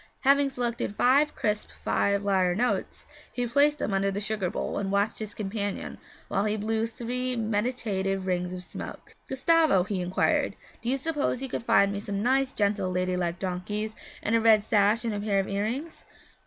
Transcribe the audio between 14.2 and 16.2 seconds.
and a red sash and a pair of earrings?'